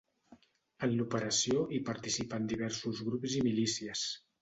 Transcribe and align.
En 0.87 0.95
l’operació 1.01 1.67
hi 1.77 1.83
participen 1.91 2.51
diversos 2.55 3.07
grups 3.11 3.41
i 3.43 3.47
milícies. 3.53 4.13